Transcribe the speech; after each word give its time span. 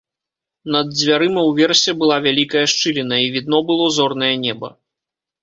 Над 0.75 0.87
дзвярыма 0.99 1.41
ўверсе 1.49 1.91
была 1.99 2.17
вялікая 2.27 2.65
шчыліна, 2.73 3.15
і 3.27 3.29
відно 3.37 3.57
было 3.69 3.85
зорнае 4.01 4.33
неба. 4.49 4.75